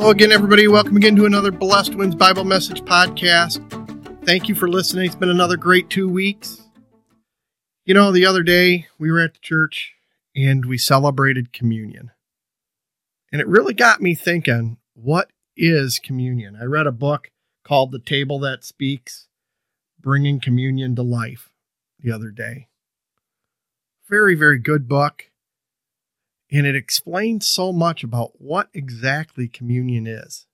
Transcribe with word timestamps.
Hello 0.00 0.12
again, 0.12 0.32
everybody. 0.32 0.66
Welcome 0.66 0.96
again 0.96 1.14
to 1.16 1.26
another 1.26 1.50
Blessed 1.50 1.94
Winds 1.94 2.16
Bible 2.16 2.44
Message 2.44 2.80
podcast. 2.80 3.60
Thank 4.24 4.48
you 4.48 4.54
for 4.54 4.66
listening. 4.66 5.04
It's 5.04 5.14
been 5.14 5.28
another 5.28 5.58
great 5.58 5.90
two 5.90 6.08
weeks. 6.08 6.62
You 7.84 7.92
know, 7.92 8.10
the 8.10 8.24
other 8.24 8.42
day 8.42 8.86
we 8.98 9.12
were 9.12 9.20
at 9.20 9.34
the 9.34 9.40
church 9.40 9.92
and 10.34 10.64
we 10.64 10.78
celebrated 10.78 11.52
communion. 11.52 12.12
And 13.30 13.42
it 13.42 13.46
really 13.46 13.74
got 13.74 14.00
me 14.00 14.14
thinking 14.14 14.78
what 14.94 15.32
is 15.54 15.98
communion? 15.98 16.56
I 16.58 16.64
read 16.64 16.86
a 16.86 16.92
book 16.92 17.30
called 17.62 17.92
The 17.92 17.98
Table 17.98 18.38
That 18.38 18.64
Speaks 18.64 19.28
Bringing 20.00 20.40
Communion 20.40 20.96
to 20.96 21.02
Life 21.02 21.50
the 21.98 22.10
other 22.10 22.30
day. 22.30 22.68
Very, 24.08 24.34
very 24.34 24.58
good 24.58 24.88
book 24.88 25.29
and 26.50 26.66
it 26.66 26.74
explains 26.74 27.46
so 27.46 27.72
much 27.72 28.02
about 28.02 28.40
what 28.40 28.68
exactly 28.74 29.48
communion 29.48 30.06
is. 30.06 30.46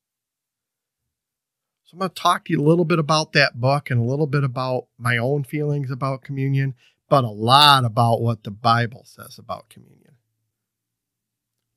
So 1.84 1.94
I'm 1.94 2.00
going 2.00 2.10
to 2.10 2.14
talk 2.14 2.44
to 2.44 2.52
you 2.52 2.60
a 2.60 2.68
little 2.68 2.84
bit 2.84 2.98
about 2.98 3.32
that 3.32 3.60
book 3.60 3.90
and 3.90 4.00
a 4.00 4.04
little 4.04 4.26
bit 4.26 4.44
about 4.44 4.88
my 4.98 5.16
own 5.16 5.44
feelings 5.44 5.90
about 5.90 6.22
communion, 6.22 6.74
but 7.08 7.24
a 7.24 7.30
lot 7.30 7.84
about 7.84 8.20
what 8.20 8.42
the 8.42 8.50
Bible 8.50 9.04
says 9.04 9.38
about 9.38 9.68
communion. 9.68 10.16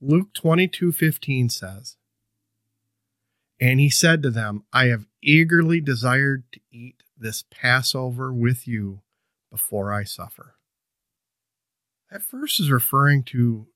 Luke 0.02 0.34
22:15 0.34 1.50
says, 1.50 1.98
"And 3.60 3.80
he 3.80 3.90
said 3.90 4.24
to 4.24 4.32
them, 4.32 4.64
I 4.74 4.86
have 4.86 5.08
eagerly 5.22 5.82
desired 5.82 6.52
to 6.54 6.62
eat 6.72 7.04
this 7.18 7.44
Passover 7.52 8.34
with 8.34 8.68
you 8.68 9.04
before 9.52 9.94
I 9.94 10.06
suffer." 10.06 10.56
That 12.10 12.24
verse 12.24 12.60
is 12.60 12.72
referring 12.72 13.24
to 13.26 13.68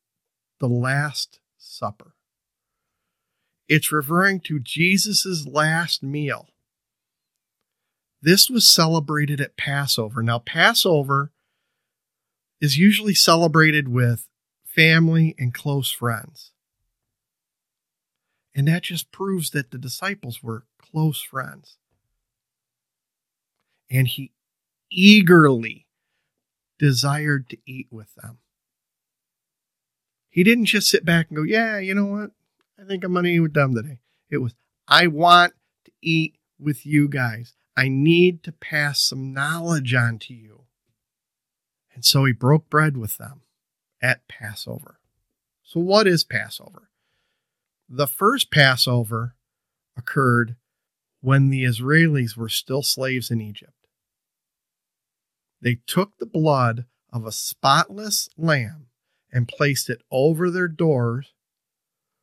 the 0.64 0.69
Last 0.69 1.42
Supper. 1.58 2.14
It's 3.67 3.92
referring 3.92 4.39
to 4.45 4.61
Jesus' 4.61 5.45
last 5.45 6.02
meal. 6.02 6.47
This 8.22 8.50
was 8.50 8.66
celebrated 8.66 9.41
at 9.41 9.58
Passover. 9.58 10.23
Now, 10.23 10.39
Passover 10.39 11.34
is 12.61 12.78
usually 12.78 13.14
celebrated 13.14 13.89
with 13.89 14.30
family 14.64 15.36
and 15.38 15.53
close 15.53 15.91
friends. 15.91 16.53
And 18.56 18.66
that 18.69 18.84
just 18.84 19.11
proves 19.11 19.50
that 19.50 19.72
the 19.72 19.78
disciples 19.78 20.41
were 20.41 20.64
close 20.81 21.22
friends. 21.22 21.75
And 23.91 24.08
he 24.08 24.31
eagerly 24.89 25.88
desired 26.80 27.50
to 27.50 27.58
eat 27.66 27.88
with 27.91 28.16
them. 28.16 28.38
He 30.34 30.44
didn't 30.44 30.66
just 30.66 30.89
sit 30.89 31.06
back 31.06 31.28
and 31.30 31.38
go, 31.38 31.44
Yeah, 31.44 31.78
you 31.78 31.94
know 31.94 32.08
what? 32.08 32.31
I 32.81 32.88
think 32.88 33.03
I'm 33.03 33.14
going 33.14 33.26
to 33.26 33.31
eat 33.31 33.39
with 33.39 33.53
them 33.53 33.76
today. 33.76 34.00
It 34.31 34.40
was, 34.40 34.56
I 34.88 35.06
want 35.06 35.53
to 35.86 35.92
eat 36.02 36.38
with 36.59 36.88
you 36.88 37.08
guys. 37.08 37.53
I 37.78 37.88
need 37.88 38.42
to 38.44 38.52
pass 38.52 39.00
some 39.00 39.31
knowledge 39.31 39.94
on 39.94 40.17
to 40.20 40.34
you. 40.34 40.64
And 41.94 42.03
so 42.03 42.25
he 42.25 42.34
broke 42.34 42.67
bread 42.67 42.98
with 42.98 43.17
them 43.17 43.42
at 44.02 44.28
Passover. 44.28 44.98
So, 45.62 45.80
what 45.80 46.08
is 46.08 46.23
Passover? 46.23 46.90
The 47.88 48.08
first 48.08 48.50
Passover 48.50 49.36
occurred 49.95 50.56
when 51.22 51.52
the 51.52 51.64
Israelis 51.64 52.36
were 52.36 52.50
still 52.50 52.81
slaves 52.81 53.30
in 53.30 53.40
Egypt. 53.40 53.88
They 55.62 55.78
took 55.86 56.18
the 56.18 56.25
blood 56.25 56.86
of 57.12 57.23
a 57.23 57.31
spotless 57.31 58.30
lamb 58.36 58.88
and 59.34 59.48
placed 59.48 59.89
it 59.89 60.03
over 60.12 60.52
their 60.52 60.68
doors 60.68 61.34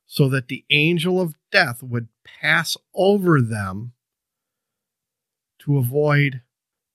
so 0.07 0.29
that 0.29 0.47
the 0.47 0.63
angel 0.69 1.19
of 1.19 1.35
death 1.51 1.83
would 1.83 2.07
pass 2.23 2.77
over 2.95 3.41
them 3.41 3.91
to 5.59 5.77
avoid 5.77 6.41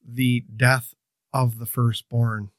the 0.02 0.44
death 0.54 0.94
of 1.32 1.58
the 1.58 1.66
firstborn. 1.66 2.50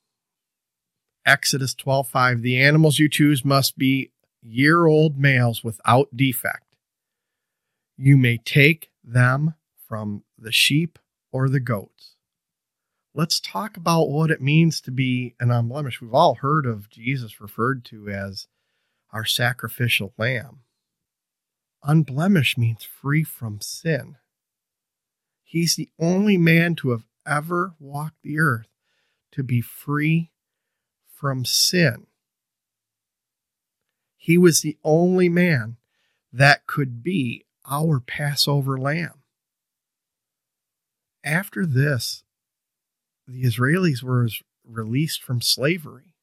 Exodus 1.25 1.73
12:5 1.75 2.41
The 2.41 2.61
animals 2.61 2.99
you 2.99 3.09
choose 3.09 3.43
must 3.43 3.77
be 3.77 4.11
year-old 4.41 5.17
males 5.17 5.63
without 5.63 6.15
defect. 6.15 6.75
You 7.97 8.17
may 8.17 8.37
take 8.37 8.91
them 9.03 9.55
from 9.87 10.23
the 10.37 10.51
sheep 10.51 10.99
or 11.31 11.49
the 11.49 11.59
goats 11.59 12.16
let's 13.17 13.39
talk 13.39 13.75
about 13.75 14.09
what 14.09 14.29
it 14.29 14.41
means 14.41 14.79
to 14.79 14.91
be 14.91 15.33
an 15.39 15.49
unblemished. 15.49 16.01
We've 16.01 16.13
all 16.13 16.35
heard 16.35 16.67
of 16.67 16.87
Jesus 16.87 17.41
referred 17.41 17.83
to 17.85 18.07
as 18.07 18.47
our 19.11 19.25
sacrificial 19.25 20.13
lamb. 20.19 20.59
Unblemished 21.83 22.59
means 22.59 22.83
free 22.83 23.23
from 23.23 23.59
sin. 23.59 24.17
He's 25.43 25.75
the 25.75 25.89
only 25.99 26.37
man 26.37 26.75
to 26.75 26.91
have 26.91 27.05
ever 27.25 27.73
walked 27.79 28.21
the 28.21 28.39
earth 28.39 28.67
to 29.31 29.41
be 29.41 29.61
free 29.61 30.29
from 31.11 31.43
sin. 31.43 32.05
He 34.15 34.37
was 34.37 34.61
the 34.61 34.77
only 34.83 35.27
man 35.27 35.77
that 36.31 36.67
could 36.67 37.01
be 37.01 37.45
our 37.67 37.99
Passover 37.99 38.77
lamb. 38.77 39.23
After 41.23 41.65
this, 41.65 42.23
the 43.27 43.43
Israelis 43.43 44.01
were 44.01 44.27
released 44.65 45.21
from 45.21 45.41
slavery. 45.41 46.15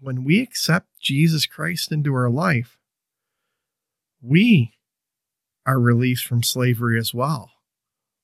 When 0.00 0.24
we 0.24 0.40
accept 0.40 1.00
Jesus 1.00 1.46
Christ 1.46 1.92
into 1.92 2.14
our 2.14 2.30
life, 2.30 2.78
we 4.22 4.72
are 5.64 5.80
released 5.80 6.24
from 6.26 6.42
slavery 6.42 6.98
as 6.98 7.12
well. 7.12 7.50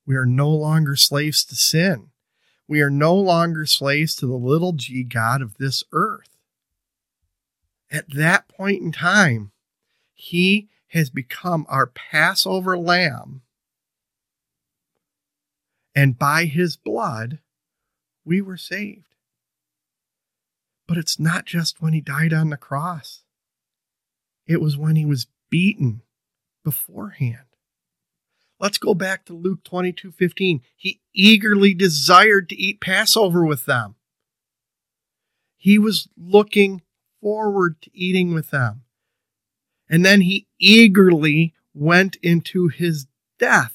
We 0.06 0.16
are 0.16 0.26
no 0.26 0.50
longer 0.50 0.96
slaves 0.96 1.44
to 1.46 1.54
sin. 1.54 2.08
We 2.66 2.80
are 2.80 2.90
no 2.90 3.14
longer 3.14 3.66
slaves 3.66 4.16
to 4.16 4.26
the 4.26 4.34
little 4.36 4.72
g 4.72 5.02
God 5.02 5.42
of 5.42 5.58
this 5.58 5.84
earth. 5.92 6.28
At 7.90 8.10
that 8.14 8.48
point 8.48 8.82
in 8.82 8.92
time, 8.92 9.52
he 10.14 10.68
has 10.88 11.10
become 11.10 11.66
our 11.68 11.86
Passover 11.86 12.78
lamb. 12.78 13.42
And 15.94 16.18
by 16.18 16.46
his 16.46 16.76
blood, 16.76 17.38
we 18.24 18.40
were 18.40 18.56
saved. 18.56 19.14
But 20.86 20.98
it's 20.98 21.18
not 21.18 21.46
just 21.46 21.80
when 21.80 21.92
he 21.92 22.00
died 22.00 22.32
on 22.32 22.50
the 22.50 22.56
cross, 22.56 23.22
it 24.46 24.60
was 24.60 24.76
when 24.76 24.96
he 24.96 25.04
was 25.04 25.26
beaten 25.50 26.02
beforehand. 26.64 27.46
Let's 28.58 28.78
go 28.78 28.94
back 28.94 29.24
to 29.24 29.34
Luke 29.34 29.64
22 29.64 30.12
15. 30.12 30.60
He 30.76 31.00
eagerly 31.12 31.74
desired 31.74 32.48
to 32.48 32.56
eat 32.56 32.80
Passover 32.80 33.44
with 33.44 33.66
them. 33.66 33.96
He 35.56 35.78
was 35.78 36.08
looking 36.16 36.82
forward 37.20 37.80
to 37.82 37.90
eating 37.92 38.34
with 38.34 38.50
them. 38.50 38.82
And 39.88 40.04
then 40.04 40.22
he 40.22 40.46
eagerly 40.58 41.54
went 41.74 42.16
into 42.22 42.68
his 42.68 43.06
death. 43.38 43.74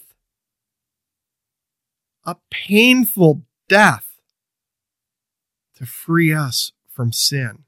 A 2.25 2.35
painful 2.49 3.43
death 3.69 4.06
to 5.77 5.85
free 5.85 6.33
us 6.33 6.71
from 6.89 7.11
sin. 7.11 7.63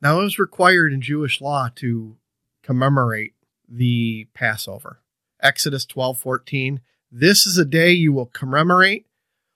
Now, 0.00 0.20
it 0.20 0.24
was 0.24 0.38
required 0.38 0.92
in 0.92 1.00
Jewish 1.00 1.40
law 1.40 1.68
to 1.76 2.16
commemorate 2.62 3.34
the 3.68 4.28
Passover. 4.34 5.00
Exodus 5.40 5.86
12:14 5.86 6.80
This 7.10 7.46
is 7.46 7.56
a 7.56 7.64
day 7.64 7.92
you 7.92 8.12
will 8.12 8.26
commemorate 8.26 9.06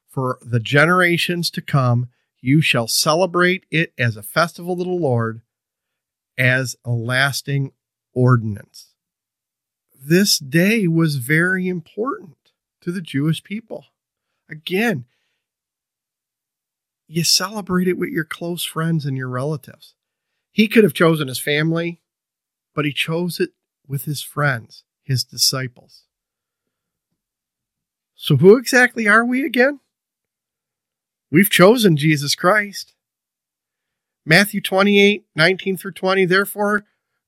for 0.08 0.38
the 0.40 0.61
generations 0.61 1.50
to 1.50 1.62
come. 1.62 2.08
You 2.40 2.61
shall 2.61 2.88
celebrate 2.88 3.67
it 3.70 3.93
as 3.99 4.17
a 4.17 4.22
festival 4.22 4.76
to 4.76 4.84
the 4.84 4.90
Lord, 4.90 5.43
as 6.38 6.76
a 6.84 6.90
lasting 6.90 7.72
ordinance. 8.12 8.94
This 9.94 10.38
day 10.38 10.87
was 10.87 11.17
very 11.17 11.69
important 11.69 12.37
to 12.81 12.93
the 12.93 13.00
Jewish 13.00 13.43
people. 13.43 13.87
Again, 14.49 15.06
you 17.12 17.25
celebrate 17.25 17.88
it 17.88 17.99
with 17.99 18.09
your 18.09 18.25
close 18.25 18.64
friends 18.64 19.05
and 19.05 19.17
your 19.17 19.29
relatives. 19.29 19.94
He 20.50 20.67
could 20.67 20.82
have 20.82 20.94
chosen 20.94 21.29
his 21.29 21.38
family, 21.38 22.00
but 22.75 22.85
he 22.85 22.93
chose 22.93 23.38
it 23.38 23.50
with 23.87 24.05
his 24.05 24.23
friends, 24.23 24.85
his 25.03 25.23
disciples. 25.23 26.05
So, 28.14 28.37
who 28.37 28.56
exactly 28.56 29.06
are 29.09 29.25
we 29.25 29.44
again? 29.44 29.81
We've 31.31 31.50
chosen 31.50 31.97
Jesus 31.97 32.35
Christ. 32.35 32.94
Matthew 34.25 34.61
28 34.61 35.25
19 35.35 35.76
through 35.76 35.93
20. 35.93 36.25
Therefore, 36.25 36.85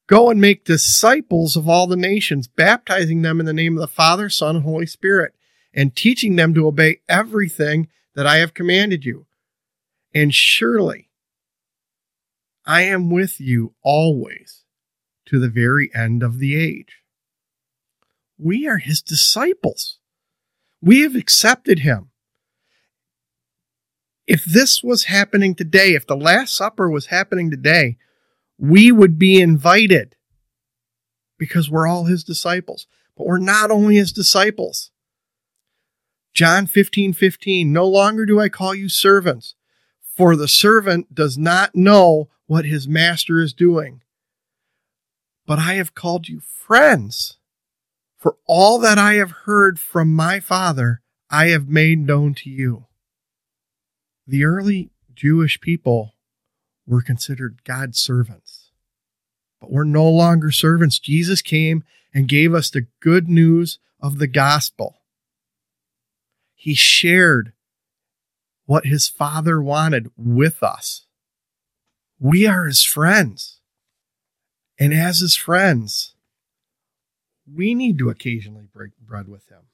go 0.07 0.31
and 0.31 0.41
make 0.41 0.65
disciples 0.65 1.57
of 1.57 1.69
all 1.69 1.87
the 1.87 1.97
nations, 1.97 2.47
baptizing 2.47 3.23
them 3.23 3.41
in 3.41 3.47
the 3.47 3.53
name 3.53 3.77
of 3.77 3.81
the 3.81 3.89
Father, 3.89 4.31
Son, 4.31 4.57
and 4.57 4.65
Holy 4.65 4.87
Spirit, 4.87 5.35
and 5.75 5.95
teaching 5.95 6.37
them 6.37 6.55
to 6.55 6.67
obey 6.67 7.01
everything 7.09 7.89
that 8.15 8.27
I 8.27 8.37
have 8.37 8.55
commanded 8.55 9.05
you. 9.05 9.27
And 10.15 10.33
surely 10.33 11.11
I 12.65 12.83
am 12.83 13.11
with 13.11 13.41
you 13.41 13.75
always 13.83 14.65
to 15.27 15.39
the 15.39 15.49
very 15.49 15.91
end 15.95 16.23
of 16.23 16.39
the 16.39 16.57
age. 16.57 17.03
We 18.39 18.67
are 18.67 18.79
his 18.79 19.03
disciples. 19.03 19.99
We 20.81 21.01
have 21.01 21.17
accepted 21.17 21.81
him. 21.81 22.11
If 24.27 24.45
this 24.45 24.83
was 24.83 25.05
happening 25.05 25.55
today, 25.55 25.95
if 25.95 26.07
the 26.07 26.17
Last 26.17 26.55
Supper 26.55 26.89
was 26.89 27.07
happening 27.07 27.51
today, 27.51 27.99
we 28.59 28.91
would 28.91 29.19
be 29.19 29.41
invited 29.41 30.17
because 31.39 31.71
we're 31.71 31.87
all 31.87 32.05
his 32.05 32.25
disciples. 32.25 32.87
But 33.17 33.27
we're 33.27 33.39
not 33.39 33.71
only 33.71 33.97
his 33.97 34.13
disciples. 34.13 34.91
John 36.33 36.67
15, 36.67 37.13
15, 37.13 37.73
no 37.73 37.87
longer 37.87 38.27
do 38.27 38.41
I 38.41 38.49
call 38.49 38.75
you 38.75 38.89
servants, 38.89 39.55
for 40.15 40.37
the 40.37 40.49
servant 40.49 41.15
does 41.15 41.37
not 41.37 41.75
know 41.75 42.29
what 42.47 42.65
his 42.65 42.87
master 42.87 43.41
is 43.41 43.53
doing. 43.53 44.03
But 45.47 45.59
I 45.59 45.75
have 45.75 45.95
called 45.95 46.29
you 46.29 46.41
friends, 46.41 47.37
for 48.17 48.37
all 48.47 48.79
that 48.79 48.97
I 48.97 49.15
have 49.15 49.31
heard 49.45 49.79
from 49.79 50.15
my 50.15 50.41
Father, 50.41 51.03
I 51.31 51.47
have 51.49 51.69
made 51.69 51.99
known 51.99 52.35
to 52.37 52.51
you. 52.51 52.87
The 54.27 54.45
early 54.45 54.91
Jewish 55.15 55.61
people 55.61 56.15
were 56.87 57.03
considered 57.03 57.65
God's 57.65 57.99
servants. 57.99 58.71
But 59.61 59.71
we're 59.71 59.85
no 59.85 60.09
longer 60.09 60.51
servants. 60.51 60.99
Jesus 60.99 61.43
came 61.43 61.85
and 62.15 62.29
gave 62.29 62.55
us 62.55 62.71
the 62.71 62.87
good 63.01 63.29
news 63.29 63.79
of 64.01 64.19
the 64.19 64.27
gospel. 64.27 65.01
He 66.55 66.75
shared 66.75 67.53
what 68.67 68.87
his 68.87 69.09
father 69.09 69.61
wanted 69.63 70.11
with 70.17 70.63
us. 70.63 71.07
We 72.19 72.47
are 72.47 72.67
his 72.67 72.83
friends. 72.83 73.61
And 74.79 74.93
as 74.93 75.21
his 75.21 75.37
friends, 75.37 76.15
we 77.53 77.75
need 77.75 77.99
to 77.99 78.11
occasionally 78.11 78.69
break 78.73 78.97
bread 78.99 79.29
with 79.29 79.49
him. 79.49 79.69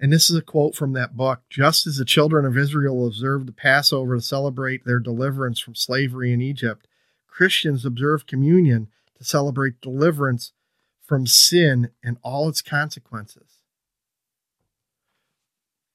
And 0.00 0.12
this 0.12 0.28
is 0.28 0.36
a 0.36 0.42
quote 0.42 0.74
from 0.74 0.92
that 0.94 1.16
book 1.16 1.42
Just 1.48 1.86
as 1.86 1.96
the 1.96 2.04
children 2.04 2.44
of 2.44 2.58
Israel 2.58 3.06
observed 3.06 3.46
the 3.46 3.52
Passover 3.52 4.16
to 4.16 4.22
celebrate 4.22 4.84
their 4.84 4.98
deliverance 4.98 5.60
from 5.60 5.74
slavery 5.74 6.32
in 6.32 6.40
Egypt, 6.40 6.88
Christians 7.28 7.84
observe 7.84 8.26
communion 8.26 8.88
to 9.18 9.24
celebrate 9.24 9.80
deliverance 9.80 10.52
from 11.04 11.26
sin 11.26 11.90
and 12.02 12.16
all 12.22 12.48
its 12.48 12.62
consequences. 12.62 13.60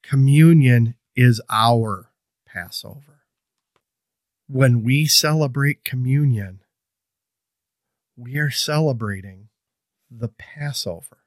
Communion 0.02 0.96
is 1.20 1.42
our 1.50 2.12
Passover. 2.46 3.24
When 4.48 4.84
we 4.84 5.06
celebrate 5.06 5.84
communion, 5.84 6.62
we 8.16 8.38
are 8.38 8.50
celebrating 8.50 9.50
the 10.10 10.30
Passover. 10.30 11.18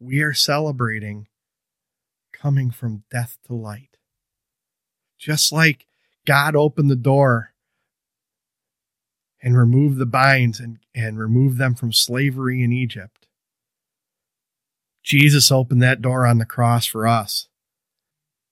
We 0.00 0.22
are 0.22 0.32
celebrating 0.32 1.28
coming 2.32 2.70
from 2.70 3.04
death 3.10 3.36
to 3.46 3.52
light. 3.52 3.98
Just 5.18 5.52
like 5.52 5.86
God 6.26 6.56
opened 6.56 6.88
the 6.88 6.96
door 6.96 7.52
and 9.42 9.54
removed 9.54 9.98
the 9.98 10.06
binds 10.06 10.60
and, 10.60 10.78
and 10.94 11.18
removed 11.18 11.58
them 11.58 11.74
from 11.74 11.92
slavery 11.92 12.62
in 12.62 12.72
Egypt. 12.72 13.26
Jesus 15.02 15.52
opened 15.52 15.82
that 15.82 16.00
door 16.00 16.26
on 16.26 16.38
the 16.38 16.46
cross 16.46 16.86
for 16.86 17.06
us, 17.06 17.48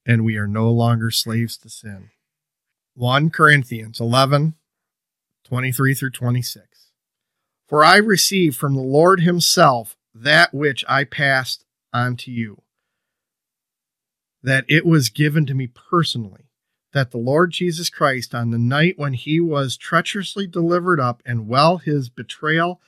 and 0.06 0.24
we 0.24 0.36
are 0.36 0.46
no 0.46 0.70
longer 0.70 1.10
slaves 1.10 1.56
to 1.58 1.68
sin. 1.68 2.10
1 2.94 3.30
Corinthians 3.30 4.00
11 4.00 4.54
23 5.44 5.94
through 5.94 6.10
26. 6.10 6.90
For 7.68 7.84
I 7.84 7.96
received 7.96 8.56
from 8.56 8.74
the 8.74 8.80
Lord 8.80 9.20
Himself 9.20 9.96
that 10.14 10.54
which 10.54 10.84
I 10.88 11.04
passed 11.04 11.64
on 11.92 12.16
to 12.18 12.30
you, 12.30 12.62
that 14.42 14.64
it 14.68 14.86
was 14.86 15.08
given 15.08 15.44
to 15.46 15.54
me 15.54 15.66
personally 15.66 16.44
that 16.94 17.10
the 17.10 17.18
Lord 17.18 17.50
Jesus 17.50 17.90
Christ, 17.90 18.34
on 18.34 18.50
the 18.50 18.58
night 18.58 18.96
when 18.96 19.14
he 19.14 19.40
was 19.40 19.76
treacherously 19.76 20.46
delivered 20.46 21.00
up 21.00 21.22
and 21.26 21.48
while 21.48 21.78
his 21.78 22.08
betrayal 22.08 22.80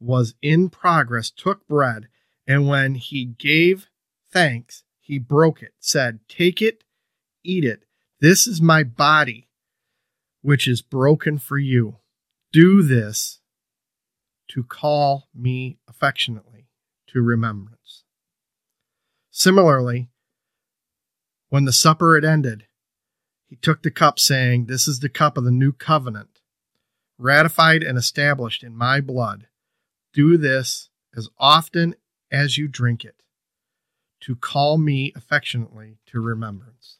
was 0.00 0.34
in 0.40 0.70
progress, 0.70 1.30
took 1.30 1.66
bread, 1.68 2.08
and 2.46 2.66
when 2.66 2.94
he 2.94 3.26
gave 3.26 3.88
thanks, 4.32 4.84
he 5.06 5.20
broke 5.20 5.62
it, 5.62 5.72
said, 5.78 6.18
Take 6.28 6.60
it, 6.60 6.82
eat 7.44 7.64
it. 7.64 7.84
This 8.20 8.48
is 8.48 8.60
my 8.60 8.82
body, 8.82 9.48
which 10.42 10.66
is 10.66 10.82
broken 10.82 11.38
for 11.38 11.58
you. 11.58 11.98
Do 12.52 12.82
this 12.82 13.38
to 14.48 14.64
call 14.64 15.28
me 15.32 15.78
affectionately 15.88 16.66
to 17.08 17.22
remembrance. 17.22 18.02
Similarly, 19.30 20.08
when 21.50 21.66
the 21.66 21.72
supper 21.72 22.16
had 22.16 22.24
ended, 22.24 22.66
he 23.46 23.54
took 23.54 23.84
the 23.84 23.92
cup, 23.92 24.18
saying, 24.18 24.66
This 24.66 24.88
is 24.88 24.98
the 24.98 25.08
cup 25.08 25.38
of 25.38 25.44
the 25.44 25.52
new 25.52 25.72
covenant, 25.72 26.40
ratified 27.16 27.84
and 27.84 27.96
established 27.96 28.64
in 28.64 28.74
my 28.74 29.00
blood. 29.00 29.46
Do 30.12 30.36
this 30.36 30.90
as 31.16 31.28
often 31.38 31.94
as 32.32 32.58
you 32.58 32.66
drink 32.66 33.04
it, 33.04 33.22
to 34.26 34.36
call 34.36 34.78
me 34.78 35.12
affectionately 35.16 35.98
to 36.06 36.20
remembrance. 36.20 36.98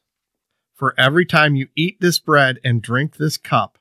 For 0.75 0.95
every 0.99 1.27
time 1.27 1.57
you 1.57 1.69
eat 1.75 2.01
this 2.01 2.19
bread 2.19 2.59
and 2.65 2.83
drink 2.83 3.17
this 3.17 3.37
cup, 3.37 3.79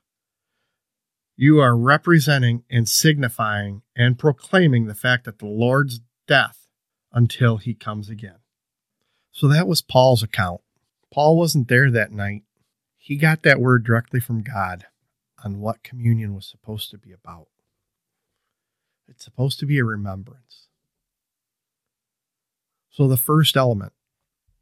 you 1.35 1.59
are 1.59 1.75
representing 1.75 2.63
and 2.69 2.87
signifying 2.87 3.81
and 3.95 4.17
proclaiming 4.17 4.85
the 4.85 4.95
fact 4.95 5.25
that 5.25 5.39
the 5.39 5.47
Lord's 5.47 5.99
death 6.27 6.67
until 7.11 7.57
he 7.57 7.73
comes 7.73 8.09
again. 8.09 8.39
So 9.31 9.47
that 9.47 9.67
was 9.67 9.81
Paul's 9.81 10.23
account. 10.23 10.61
Paul 11.13 11.37
wasn't 11.37 11.67
there 11.67 11.91
that 11.91 12.11
night 12.11 12.43
he 13.05 13.17
got 13.17 13.43
that 13.43 13.59
word 13.59 13.83
directly 13.83 14.19
from 14.19 14.41
God 14.41 14.87
on 15.43 15.59
what 15.59 15.83
communion 15.83 16.33
was 16.33 16.47
supposed 16.47 16.89
to 16.89 16.97
be 16.97 17.11
about. 17.11 17.49
It's 19.07 19.23
supposed 19.23 19.59
to 19.59 19.67
be 19.67 19.77
a 19.77 19.83
remembrance. 19.85 20.64
So, 22.95 23.09
the 23.09 23.17
first 23.17 23.57
element, 23.57 23.91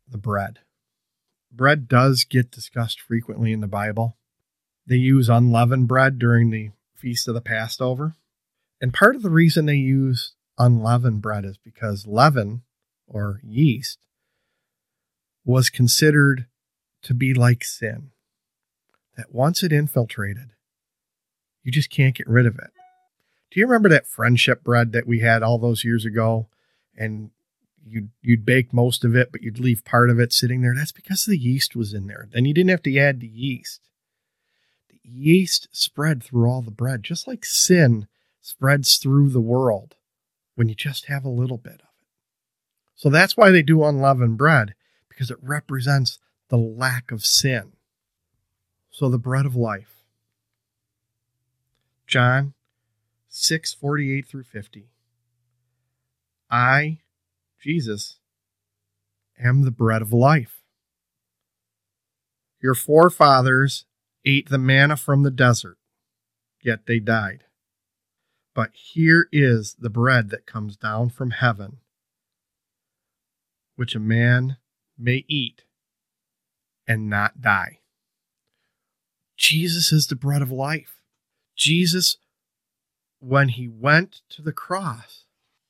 the 0.10 0.18
bread. 0.18 0.58
Bread 1.52 1.88
does 1.88 2.24
get 2.24 2.50
discussed 2.50 3.00
frequently 3.00 3.54
in 3.54 3.62
the 3.62 3.68
Bible. 3.68 4.18
They 4.88 4.96
use 4.96 5.30
unleavened 5.30 5.88
bread 5.88 6.18
during 6.18 6.50
the 6.50 6.72
Feast 6.96 7.28
of 7.28 7.36
the 7.36 7.42
Passover. 7.42 8.16
And 8.82 8.92
part 8.92 9.16
of 9.16 9.22
the 9.22 9.30
reason 9.30 9.68
they 9.68 9.76
use 9.76 10.34
unleavened 10.58 11.22
bread 11.22 11.46
is 11.46 11.60
because 11.60 12.08
leaven 12.08 12.64
or 13.06 13.40
yeast 13.44 14.00
was 15.46 15.70
considered 15.70 16.48
to 17.04 17.14
be 17.14 17.36
like 17.36 17.64
sin 17.64 18.10
that 19.16 19.32
once 19.32 19.62
it 19.62 19.72
infiltrated, 19.72 20.54
you 21.62 21.72
just 21.72 21.92
can't 21.92 22.16
get 22.16 22.28
rid 22.28 22.48
of 22.48 22.58
it. 22.58 22.72
Do 23.52 23.60
you 23.60 23.68
remember 23.68 23.90
that 23.90 24.08
friendship 24.08 24.64
bread 24.64 24.92
that 24.94 25.06
we 25.06 25.20
had 25.20 25.44
all 25.44 25.60
those 25.60 25.84
years 25.84 26.04
ago? 26.04 26.48
And 26.98 27.30
you'd 27.86 28.10
you'd 28.22 28.46
bake 28.46 28.74
most 28.74 29.04
of 29.04 29.16
it, 29.16 29.32
but 29.32 29.42
you'd 29.42 29.60
leave 29.60 29.86
part 29.86 30.10
of 30.10 30.20
it 30.20 30.34
sitting 30.34 30.62
there. 30.62 30.74
That's 30.76 30.92
because 30.92 31.26
the 31.26 31.38
yeast 31.38 31.76
was 31.76 31.94
in 31.94 32.08
there. 32.08 32.28
Then 32.32 32.46
you 32.46 32.54
didn't 32.54 32.70
have 32.70 32.84
to 32.84 32.98
add 32.98 33.20
the 33.20 33.28
yeast. 33.28 33.82
The 34.90 35.00
yeast 35.04 35.68
spread 35.72 36.24
through 36.24 36.50
all 36.50 36.62
the 36.62 36.72
bread, 36.72 37.04
just 37.04 37.28
like 37.28 37.46
sin 37.46 38.08
spreads 38.42 38.98
through 38.98 39.30
the 39.30 39.42
world 39.42 39.96
when 40.56 40.70
you 40.70 40.76
just 40.76 41.06
have 41.06 41.26
a 41.26 41.30
little 41.30 41.58
bit 41.58 41.74
of 41.74 41.80
it. 41.80 41.86
So 42.96 43.10
that's 43.10 43.36
why 43.36 43.50
they 43.50 43.64
do 43.64 43.84
unleavened 43.84 44.38
bread, 44.38 44.76
because 45.10 45.32
it 45.32 45.38
represents 45.42 46.20
the 46.50 46.58
lack 46.58 47.12
of 47.12 47.26
sin. 47.26 47.74
So 48.92 49.10
the 49.10 49.18
bread 49.18 49.46
of 49.46 49.56
life. 49.56 50.04
John 52.06 52.54
6 53.30 53.74
48 53.74 54.28
through 54.28 54.44
50. 54.44 54.90
I, 56.52 57.00
Jesus, 57.64 58.20
am 59.40 59.62
the 59.64 59.72
bread 59.72 60.02
of 60.02 60.12
life. 60.12 60.64
Your 62.62 62.76
forefathers 62.76 63.86
ate 64.26 64.50
the 64.50 64.58
manna 64.58 64.98
from 64.98 65.24
the 65.24 65.32
desert, 65.32 65.78
yet 66.62 66.88
they 66.88 67.00
died. 67.00 67.46
But 68.54 68.72
here 68.74 69.30
is 69.32 69.78
the 69.80 69.90
bread 69.90 70.30
that 70.30 70.46
comes 70.46 70.76
down 70.76 71.10
from 71.10 71.32
heaven, 71.32 71.78
which 73.78 73.96
a 73.96 74.00
man 74.00 74.58
may 74.98 75.24
eat 75.30 75.64
and 76.86 77.10
not 77.10 77.40
die. 77.40 77.80
Jesus 79.38 79.94
is 79.94 80.08
the 80.08 80.18
bread 80.18 80.42
of 80.42 80.52
life. 80.52 81.02
Jesus, 81.56 82.18
when 83.20 83.48
he 83.48 83.70
went 83.70 84.20
to 84.32 84.42
the 84.42 84.52
cross, 84.52 85.24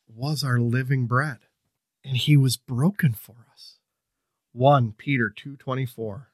was 0.08 0.44
our 0.44 0.60
living 0.60 1.06
bread, 1.06 1.38
and 2.04 2.18
he 2.18 2.38
was 2.38 2.58
broken 2.58 3.14
for 3.14 3.48
us. 3.52 3.80
1 4.52 4.94
Peter 4.94 5.30
2:24 5.30 6.28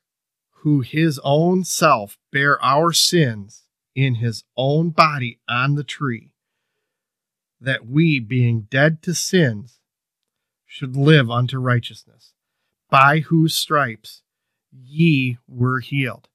who 0.62 0.82
his 0.82 1.20
own 1.24 1.64
self 1.64 2.18
bare 2.32 2.62
our 2.64 2.92
sins 2.92 3.64
in 3.96 4.16
his 4.16 4.44
own 4.58 4.90
body 4.90 5.40
on 5.48 5.76
the 5.76 5.84
tree 5.84 6.32
that 7.62 7.86
we, 7.86 8.20
being 8.20 8.62
dead 8.70 9.02
to 9.02 9.14
sins, 9.14 9.80
should 10.66 10.96
live 10.96 11.30
unto 11.30 11.58
righteousness, 11.58 12.34
by 12.90 13.20
whose 13.20 13.56
stripes 13.56 14.22
ye 14.72 15.38
were 15.48 15.80
healed. 15.80 16.30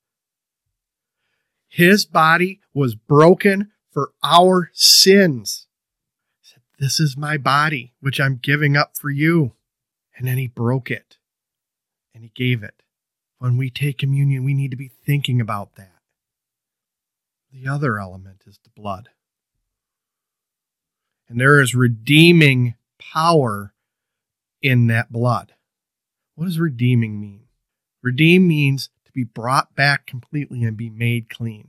His 1.68 2.04
body 2.04 2.60
was 2.74 2.94
broken 2.94 3.72
for 3.90 4.12
our 4.22 4.70
sins. 4.74 5.66
This 6.78 6.98
is 6.98 7.16
my 7.16 7.36
body, 7.36 7.94
which 8.00 8.20
I'm 8.20 8.36
giving 8.36 8.76
up 8.76 8.96
for 8.96 9.10
you. 9.10 9.52
And 10.16 10.26
then 10.26 10.38
he 10.38 10.48
broke 10.48 10.90
it 10.90 11.18
and 12.14 12.22
he 12.22 12.30
gave 12.34 12.62
it. 12.62 12.82
When 13.38 13.56
we 13.56 13.70
take 13.70 13.98
communion, 13.98 14.44
we 14.44 14.54
need 14.54 14.70
to 14.70 14.76
be 14.76 14.90
thinking 15.04 15.40
about 15.40 15.76
that. 15.76 15.90
The 17.52 17.68
other 17.68 17.98
element 17.98 18.42
is 18.46 18.58
the 18.64 18.70
blood. 18.70 19.10
And 21.28 21.40
there 21.40 21.60
is 21.60 21.74
redeeming 21.74 22.74
power 22.98 23.74
in 24.62 24.86
that 24.88 25.12
blood. 25.12 25.54
What 26.34 26.46
does 26.46 26.58
redeeming 26.58 27.20
mean? 27.20 27.44
Redeem 28.02 28.48
means 28.48 28.90
to 29.04 29.12
be 29.12 29.24
brought 29.24 29.74
back 29.74 30.06
completely 30.06 30.64
and 30.64 30.76
be 30.76 30.90
made 30.90 31.30
clean. 31.30 31.68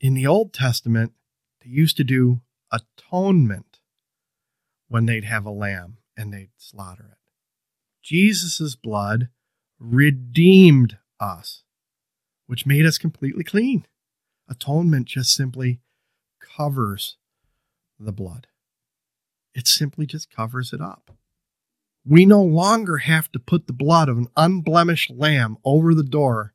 In 0.00 0.14
the 0.14 0.26
Old 0.26 0.52
Testament, 0.52 1.12
they 1.62 1.70
used 1.70 1.96
to 1.96 2.04
do 2.04 2.40
atonement 2.72 3.67
when 4.88 5.06
they'd 5.06 5.24
have 5.24 5.46
a 5.46 5.50
lamb 5.50 5.98
and 6.16 6.32
they'd 6.32 6.50
slaughter 6.56 7.10
it. 7.12 7.32
Jesus' 8.02 8.74
blood 8.74 9.28
redeemed 9.78 10.98
us, 11.20 11.62
which 12.46 12.66
made 12.66 12.86
us 12.86 12.98
completely 12.98 13.44
clean. 13.44 13.86
Atonement 14.48 15.06
just 15.06 15.34
simply 15.34 15.80
covers 16.56 17.16
the 18.00 18.12
blood, 18.12 18.46
it 19.54 19.66
simply 19.66 20.06
just 20.06 20.30
covers 20.30 20.72
it 20.72 20.80
up. 20.80 21.10
We 22.06 22.24
no 22.24 22.42
longer 22.42 22.98
have 22.98 23.30
to 23.32 23.38
put 23.38 23.66
the 23.66 23.72
blood 23.72 24.08
of 24.08 24.16
an 24.16 24.28
unblemished 24.36 25.10
lamb 25.10 25.58
over 25.64 25.94
the 25.94 26.02
door 26.02 26.54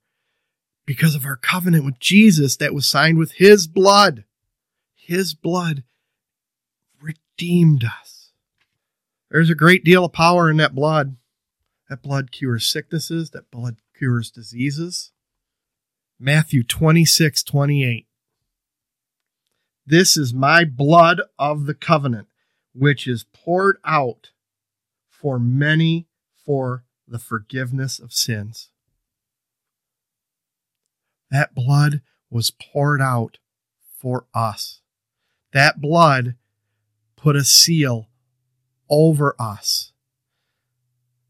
because 0.86 1.14
of 1.14 1.26
our 1.26 1.36
covenant 1.36 1.86
with 1.86 2.00
Jesus 2.00 2.58
that 2.58 2.74
was 2.74 2.88
signed 2.88 3.18
with 3.18 3.34
his 3.34 3.68
blood. 3.68 4.24
His 4.96 5.34
blood 5.34 5.84
redeemed 7.00 7.84
us. 7.84 8.13
There's 9.34 9.50
a 9.50 9.56
great 9.56 9.84
deal 9.84 10.06
of 10.06 10.14
power 10.14 10.52
in 10.52 10.58
that 10.58 10.76
blood. 10.76 11.16
That 11.90 12.04
blood 12.04 12.32
cures 12.32 12.68
sicknesses, 12.68 13.32
that 13.32 13.50
blood 13.50 13.78
cures 13.98 14.30
diseases. 14.30 15.12
Matthew 16.20 16.62
26, 16.64 17.42
28. 17.42 18.06
This 19.88 20.16
is 20.16 20.36
my 20.36 20.66
blood 20.66 21.20
of 21.40 21.66
the 21.66 21.74
covenant, 21.74 22.28
which 22.76 23.08
is 23.08 23.26
poured 23.34 23.78
out 23.84 24.30
for 25.10 25.40
many 25.40 26.06
for 26.46 26.84
the 27.08 27.18
forgiveness 27.18 27.98
of 27.98 28.14
sins. 28.14 28.70
That 31.32 31.56
blood 31.56 32.02
was 32.30 32.52
poured 32.52 33.02
out 33.02 33.40
for 33.98 34.28
us. 34.36 34.82
That 35.54 35.82
blood 35.82 36.36
put 37.16 37.36
a 37.36 37.44
seal 37.44 38.10
over 38.90 39.36
us. 39.40 39.92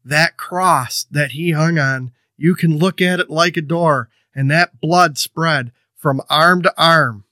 That 0.04 0.36
cross 0.36 1.04
that 1.10 1.32
he 1.32 1.52
hung 1.52 1.78
on, 1.78 2.12
you 2.36 2.54
can 2.54 2.78
look 2.78 3.00
at 3.00 3.20
it 3.20 3.30
like 3.30 3.56
a 3.56 3.62
door, 3.62 4.10
and 4.34 4.50
that 4.50 4.80
blood 4.80 5.18
spread 5.18 5.72
from 5.96 6.20
arm 6.28 6.62
to 6.62 6.74
arm 6.76 7.24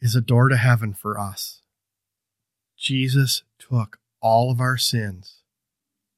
is 0.00 0.14
a 0.14 0.20
door 0.20 0.48
to 0.48 0.56
heaven 0.56 0.92
for 0.92 1.18
us. 1.18 1.60
Jesus 2.76 3.42
took 3.58 3.98
all 4.20 4.50
of 4.50 4.60
our 4.60 4.76
sins 4.76 5.36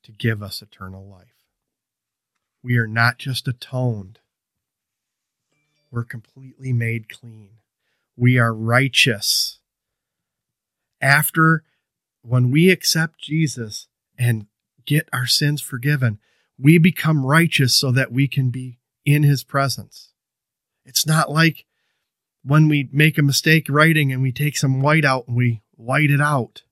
to 0.02 0.12
give 0.12 0.42
us 0.42 0.62
eternal 0.62 1.06
life. 1.06 1.28
We 2.62 2.76
are 2.78 2.86
not 2.86 3.18
just 3.18 3.46
atoned, 3.46 4.18
we're 5.94 6.02
completely 6.02 6.72
made 6.72 7.08
clean. 7.08 7.50
We 8.16 8.36
are 8.36 8.52
righteous. 8.52 9.58
After, 11.00 11.62
when 12.24 12.50
we 12.50 12.70
accept 12.70 13.20
Jesus 13.20 13.86
and 14.18 14.46
get 14.86 15.08
our 15.12 15.26
sins 15.26 15.60
forgiven, 15.60 16.18
we 16.58 16.78
become 16.78 17.26
righteous 17.26 17.76
so 17.76 17.90
that 17.92 18.12
we 18.12 18.26
can 18.28 18.50
be 18.50 18.78
in 19.04 19.22
his 19.22 19.44
presence. 19.44 20.12
It's 20.84 21.06
not 21.06 21.30
like 21.30 21.66
when 22.42 22.68
we 22.68 22.88
make 22.92 23.18
a 23.18 23.22
mistake 23.22 23.66
writing 23.68 24.12
and 24.12 24.22
we 24.22 24.32
take 24.32 24.56
some 24.56 24.80
white 24.80 25.04
out 25.04 25.26
and 25.28 25.36
we 25.36 25.62
white 25.72 26.10
it 26.10 26.20
out. 26.20 26.62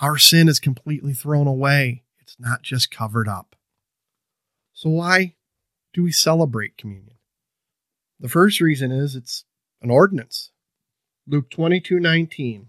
Our 0.00 0.16
sin 0.16 0.48
is 0.48 0.60
completely 0.60 1.12
thrown 1.12 1.46
away. 1.46 2.04
It's 2.20 2.36
not 2.38 2.62
just 2.62 2.90
covered 2.90 3.28
up. 3.28 3.56
So 4.72 4.90
why 4.90 5.34
do 5.92 6.02
we 6.02 6.12
celebrate 6.12 6.78
communion? 6.78 7.16
The 8.20 8.28
first 8.28 8.60
reason 8.60 8.90
is 8.92 9.14
it's 9.14 9.44
an 9.82 9.90
ordinance. 9.90 10.50
Luke 11.26 11.50
22 11.50 12.00
19. 12.00 12.68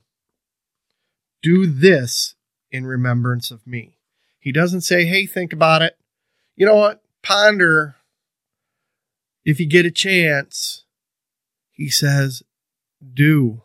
Do 1.42 1.66
this 1.66 2.36
in 2.72 2.86
remembrance 2.86 3.52
of 3.52 3.66
me. 3.66 3.98
He 4.40 4.52
doesn't 4.52 4.82
say, 4.82 5.06
hey, 5.06 5.26
think 5.26 5.54
about 5.54 5.82
it. 5.82 5.98
You 6.56 6.66
know 6.66 6.76
what? 6.76 7.02
Ponder 7.22 7.96
if 9.46 9.60
you 9.60 9.66
get 9.66 9.86
a 9.86 9.92
chance. 9.92 10.86
He 11.72 11.90
says, 11.90 12.44
do. 13.14 13.64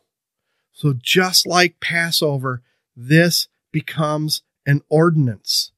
So 0.72 0.94
just 1.00 1.46
like 1.46 1.80
Passover, 1.80 2.62
this 2.96 3.48
becomes 3.72 4.42
an 4.66 4.82
ordinance. 4.88 5.72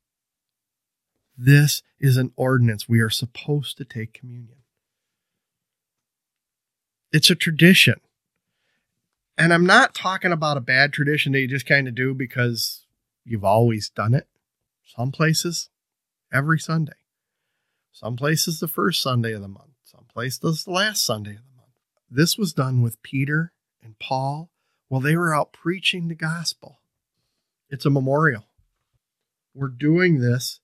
This 1.36 1.82
is 1.98 2.16
an 2.16 2.32
ordinance. 2.36 2.88
We 2.88 3.00
are 3.00 3.10
supposed 3.10 3.76
to 3.78 3.84
take 3.84 4.12
communion. 4.12 4.58
It's 7.12 7.30
a 7.30 7.34
tradition. 7.34 8.00
And 9.38 9.52
I'm 9.52 9.66
not 9.66 9.94
talking 9.94 10.32
about 10.32 10.56
a 10.56 10.62
bad 10.62 10.92
tradition 10.92 11.32
that 11.32 11.40
you 11.40 11.48
just 11.48 11.66
kind 11.66 11.86
of 11.86 11.94
do 11.94 12.14
because 12.14 12.86
you've 13.24 13.44
always 13.44 13.90
done 13.90 14.14
it. 14.14 14.26
Some 14.96 15.12
places, 15.12 15.68
every 16.32 16.58
Sunday. 16.58 16.92
Some 17.92 18.16
places, 18.16 18.60
the 18.60 18.68
first 18.68 19.02
Sunday 19.02 19.32
of 19.32 19.42
the 19.42 19.48
month. 19.48 19.72
Some 19.84 20.06
places, 20.12 20.64
the 20.64 20.70
last 20.70 21.04
Sunday 21.04 21.32
of 21.32 21.36
the 21.36 21.56
month. 21.56 21.72
This 22.10 22.38
was 22.38 22.52
done 22.52 22.80
with 22.80 23.02
Peter 23.02 23.52
and 23.82 23.98
Paul 23.98 24.50
while 24.88 25.00
they 25.00 25.16
were 25.16 25.34
out 25.34 25.52
preaching 25.52 26.08
the 26.08 26.14
gospel. 26.14 26.78
It's 27.68 27.84
a 27.84 27.90
memorial. 27.90 28.44
We're 29.54 29.68
doing 29.68 30.20
this 30.20 30.60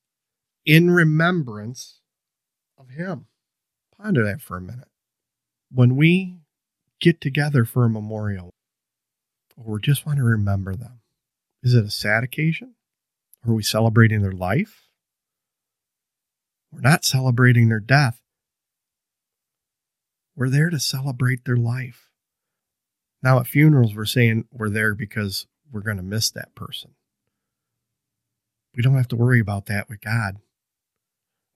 in 0.64 0.91
remembrance 0.91 2.00
of 2.79 2.91
Him. 2.91 3.26
Ponder 3.97 4.25
that 4.25 4.41
for 4.41 4.57
a 4.57 4.62
minute. 4.62 4.88
When 5.71 5.97
we 5.97 6.38
get 7.00 7.21
together 7.21 7.64
for 7.64 7.85
a 7.85 7.91
memorial, 7.91 8.52
or 9.56 9.75
we 9.75 9.80
just 9.80 10.06
want 10.06 10.18
to 10.18 10.25
remember 10.25 10.75
them, 10.75 11.00
is 11.62 11.75
it 11.75 11.85
a 11.85 11.90
sad 11.90 12.25
occasion? 12.25 12.75
Are 13.47 13.54
we 13.54 13.62
celebrating 13.62 14.23
their 14.23 14.32
life? 14.32 14.88
We're 16.71 16.80
not 16.80 17.04
celebrating 17.04 17.68
their 17.68 17.80
death. 17.80 18.21
We're 20.35 20.49
there 20.49 20.71
to 20.71 20.80
celebrate 20.80 21.44
their 21.44 21.56
life. 21.56 22.09
Now, 23.23 23.38
at 23.38 23.47
funerals, 23.47 23.94
we're 23.94 24.04
saying 24.06 24.47
we're 24.50 24.71
there 24.71 24.94
because 24.94 25.47
we're 25.71 25.82
going 25.82 25.99
to 25.99 26.02
miss 26.02 26.30
that 26.30 26.54
person. 26.54 26.92
We 28.75 28.82
don't 28.82 28.97
have 28.97 29.09
to 29.09 29.16
worry 29.16 29.38
about 29.38 29.66
that 29.66 29.88
with 29.88 30.00
God, 30.00 30.38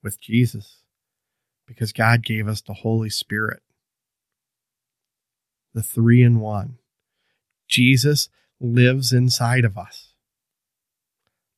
with 0.03 0.21
Jesus, 0.21 0.83
because 1.65 1.91
God 1.91 2.23
gave 2.23 2.47
us 2.47 2.61
the 2.61 2.73
Holy 2.73 3.09
Spirit, 3.09 3.61
the 5.73 5.81
three 5.81 6.21
in 6.21 6.39
one. 6.39 6.77
Jesus 7.67 8.29
lives 8.59 9.13
inside 9.13 9.65
of 9.65 9.77
us. 9.77 10.13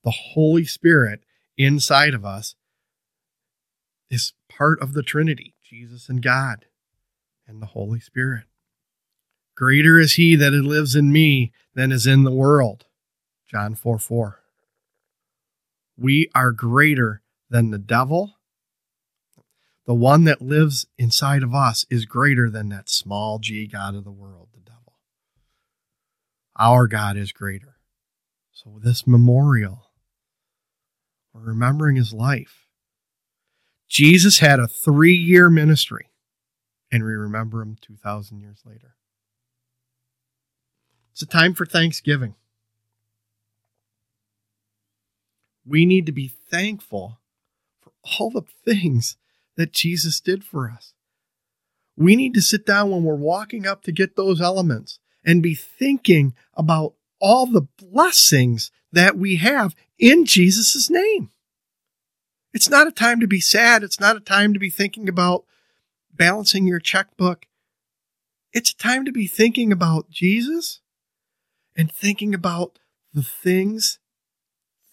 The 0.03 0.11
Holy 0.11 0.65
Spirit 0.65 1.21
inside 1.57 2.13
of 2.13 2.25
us 2.25 2.55
is 4.09 4.33
part 4.49 4.81
of 4.81 4.93
the 4.93 5.03
Trinity 5.03 5.55
Jesus 5.63 6.09
and 6.09 6.21
God 6.21 6.65
and 7.47 7.61
the 7.61 7.67
Holy 7.67 7.99
Spirit. 7.99 8.45
Greater 9.55 9.99
is 9.99 10.13
he 10.13 10.35
that 10.35 10.51
lives 10.51 10.95
in 10.95 11.11
me 11.11 11.51
than 11.75 11.91
is 11.91 12.07
in 12.07 12.23
the 12.23 12.31
world. 12.31 12.85
John 13.45 13.75
4 13.75 13.99
4. 13.99 14.39
We 15.97 16.29
are 16.33 16.51
greater 16.51 17.21
than 17.49 17.71
the 17.71 17.77
devil. 17.77 18.35
The 19.85 19.93
one 19.95 20.23
that 20.25 20.41
lives 20.41 20.85
inside 20.97 21.43
of 21.43 21.53
us 21.53 21.85
is 21.89 22.05
greater 22.05 22.49
than 22.49 22.69
that 22.69 22.89
small 22.89 23.39
g 23.39 23.67
God 23.67 23.95
of 23.95 24.03
the 24.03 24.11
world. 24.11 24.48
Our 26.59 26.87
God 26.87 27.15
is 27.15 27.31
greater. 27.31 27.77
So, 28.51 28.79
this 28.83 29.07
memorial, 29.07 29.85
we're 31.33 31.41
remembering 31.41 31.95
his 31.95 32.11
life. 32.11 32.65
Jesus 33.87 34.39
had 34.39 34.59
a 34.59 34.67
three 34.67 35.15
year 35.15 35.49
ministry, 35.49 36.11
and 36.91 37.03
we 37.03 37.11
remember 37.11 37.61
him 37.61 37.77
2,000 37.79 38.41
years 38.41 38.61
later. 38.65 38.95
It's 41.13 41.21
a 41.21 41.25
time 41.25 41.53
for 41.53 41.65
Thanksgiving. 41.65 42.35
We 45.65 45.85
need 45.85 46.05
to 46.07 46.11
be 46.11 46.33
thankful 46.49 47.19
for 47.81 47.91
all 48.03 48.29
the 48.29 48.43
things 48.65 49.15
that 49.55 49.71
Jesus 49.71 50.19
did 50.19 50.43
for 50.43 50.69
us. 50.69 50.93
We 51.95 52.15
need 52.15 52.33
to 52.33 52.41
sit 52.41 52.65
down 52.65 52.91
when 52.91 53.03
we're 53.03 53.15
walking 53.15 53.65
up 53.65 53.83
to 53.83 53.91
get 53.91 54.15
those 54.15 54.41
elements 54.41 54.99
and 55.25 55.43
be 55.43 55.55
thinking 55.55 56.33
about 56.55 56.93
all 57.19 57.45
the 57.45 57.67
blessings 57.77 58.71
that 58.91 59.17
we 59.17 59.37
have 59.37 59.75
in 59.97 60.25
Jesus' 60.25 60.89
name. 60.89 61.31
It's 62.53 62.69
not 62.69 62.87
a 62.87 62.91
time 62.91 63.19
to 63.19 63.27
be 63.27 63.41
sad. 63.41 63.83
It's 63.83 63.99
not 63.99 64.15
a 64.15 64.21
time 64.21 64.53
to 64.53 64.59
be 64.59 64.69
thinking 64.69 65.07
about 65.07 65.45
balancing 66.11 66.65
your 66.65 66.79
checkbook. 66.79 67.45
It's 68.51 68.71
a 68.71 68.77
time 68.77 69.05
to 69.05 69.11
be 69.11 69.27
thinking 69.27 69.71
about 69.71 70.09
Jesus 70.09 70.81
and 71.75 71.91
thinking 71.91 72.33
about 72.33 72.79
the 73.13 73.23
things 73.23 73.99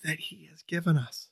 that 0.04 0.18
he 0.18 0.49
has 0.50 0.62
given 0.62 0.97
us. 0.97 1.30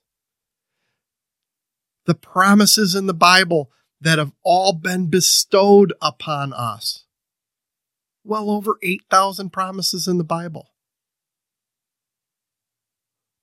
The 2.06 2.14
promises 2.14 2.94
in 2.94 3.06
the 3.06 3.14
Bible 3.14 3.70
that 4.00 4.18
have 4.18 4.32
all 4.42 4.72
been 4.72 5.08
bestowed 5.08 5.92
upon 6.00 6.52
us. 6.52 7.03
Well 8.24 8.50
over 8.50 8.78
8,000 8.82 9.50
promises 9.50 10.08
in 10.08 10.18
the 10.18 10.24
Bible. 10.24 10.70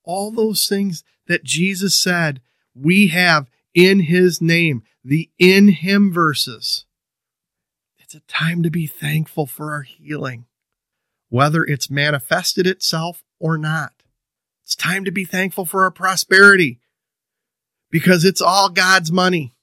All 0.03 0.31
those 0.31 0.67
things 0.67 1.03
that 1.27 1.43
Jesus 1.43 1.95
said 1.95 2.41
we 2.73 3.07
have 3.07 3.49
in 3.73 4.01
his 4.01 4.41
name, 4.41 4.83
the 5.03 5.29
in 5.37 5.69
him 5.69 6.11
verses. 6.11 6.85
It's 7.99 8.15
a 8.15 8.21
time 8.21 8.63
to 8.63 8.69
be 8.69 8.87
thankful 8.87 9.45
for 9.45 9.71
our 9.71 9.83
healing, 9.83 10.45
whether 11.29 11.63
it's 11.63 11.89
manifested 11.89 12.65
itself 12.65 13.23
or 13.39 13.57
not. 13.57 13.93
It's 14.63 14.75
time 14.75 15.05
to 15.05 15.11
be 15.11 15.25
thankful 15.25 15.65
for 15.65 15.83
our 15.83 15.91
prosperity 15.91 16.79
because 17.89 18.25
it's 18.25 18.41
all 18.41 18.69
God's 18.69 19.11
money. 19.11 19.53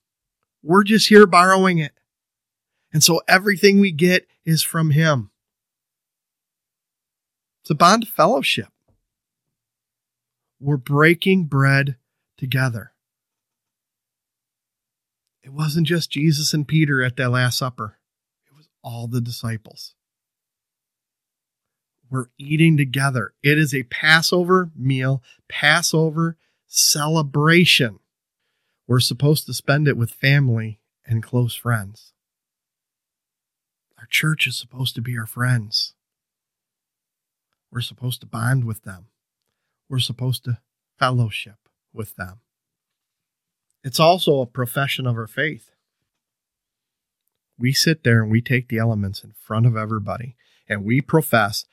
We're 0.63 0.85
just 0.85 1.09
here 1.09 1.27
borrowing 1.27 1.79
it. 1.79 1.93
And 2.93 3.03
so 3.03 3.21
everything 3.29 3.81
we 3.81 3.93
get 3.93 4.27
is 4.45 4.63
from 4.63 4.91
Him. 4.91 5.31
It's 7.63 7.71
a 7.71 7.75
bond 7.75 8.05
of 8.05 8.09
fellowship. 8.09 8.69
We're 10.61 10.77
breaking 10.77 11.45
bread 11.45 11.97
together. 12.37 12.93
It 15.43 15.53
wasn't 15.53 15.87
just 15.87 16.11
Jesus 16.11 16.53
and 16.53 16.67
Peter 16.67 17.03
at 17.03 17.17
that 17.17 17.31
Last 17.31 17.59
Supper, 17.59 17.99
it 18.47 18.57
was 18.57 18.69
all 18.83 19.07
the 19.07 19.21
disciples. 19.21 19.95
We're 22.11 22.31
eating 22.39 22.77
together. 22.77 23.35
It 23.43 23.59
is 23.59 23.75
a 23.75 23.83
Passover 23.85 24.71
meal, 24.75 25.23
Passover 25.49 26.37
celebration. 26.67 27.99
We're 28.87 29.01
supposed 29.01 29.45
to 29.47 29.55
spend 29.55 29.89
it 29.89 29.97
with 29.97 30.11
family 30.11 30.81
and 31.07 31.23
close 31.23 31.55
friends. 31.55 32.15
Church 34.09 34.47
is 34.47 34.57
supposed 34.57 34.95
to 34.95 35.03
be 35.03 35.17
our 35.19 35.27
friends. 35.27 35.95
We're 37.71 37.81
supposed 37.81 38.21
to 38.23 38.27
bond 38.27 38.65
with 38.65 38.83
them. 38.85 39.09
We're 39.89 39.99
supposed 39.99 40.45
to 40.45 40.59
fellowship 40.99 41.69
with 41.93 42.17
them. 42.17 42.41
It's 43.85 44.01
also 44.01 44.41
a 44.41 44.47
profession 44.47 45.07
of 45.07 45.17
our 45.17 45.27
faith. 45.27 45.71
We 47.59 47.73
sit 47.73 48.05
there 48.05 48.23
and 48.23 48.31
we 48.31 48.41
take 48.41 48.69
the 48.69 48.79
elements 48.79 49.23
in 49.23 49.33
front 49.33 49.67
of 49.67 49.77
everybody 49.77 50.37
and 50.69 50.85
we 50.85 51.01
profess, 51.01 51.65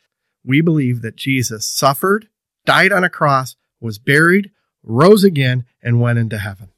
we 0.43 0.61
believe 0.61 1.01
that 1.01 1.15
Jesus 1.15 1.67
suffered, 1.67 2.29
died 2.65 2.91
on 2.91 3.03
a 3.03 3.09
cross, 3.09 3.55
was 3.79 3.99
buried, 3.99 4.51
rose 4.83 5.23
again, 5.23 5.65
and 5.83 5.99
went 5.99 6.19
into 6.19 6.37
heaven. 6.37 6.69